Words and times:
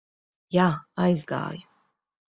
Jā, 0.55 0.65
aizgāju. 1.05 1.63